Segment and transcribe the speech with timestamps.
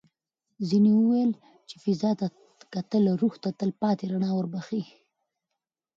[0.69, 1.31] ځینې وویل
[1.69, 2.27] چې فضا ته
[2.73, 4.83] کتل روح ته تل پاتې رڼا وربښي.